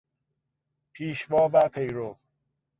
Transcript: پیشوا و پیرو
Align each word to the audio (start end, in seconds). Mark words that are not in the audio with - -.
پیشوا 0.93 1.43
و 1.53 1.55
پیرو 1.73 2.09